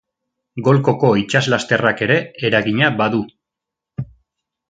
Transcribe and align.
Golkoko 0.67 1.11
itsaslasterrak 1.23 2.01
ere 2.07 2.17
eragina 2.49 2.91
badu. 3.03 3.23